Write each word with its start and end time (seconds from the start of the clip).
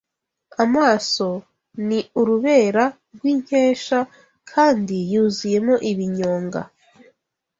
Amaso 0.63 1.27
ni 1.87 1.99
urubera 2.19 2.85
rw’inkesha 3.15 3.99
Kandi 4.51 4.95
yuzuyemo 5.11 5.75
ibinyonga 5.91 6.61